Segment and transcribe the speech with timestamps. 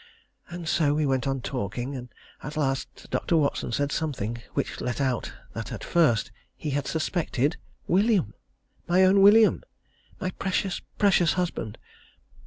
[0.49, 2.09] And so we went on talking; and,
[2.41, 3.37] at last, Dr.
[3.37, 8.33] Watson said something which let out that at first he had suspected William!
[8.87, 9.61] my own William!
[10.19, 11.77] my precious, precious husband!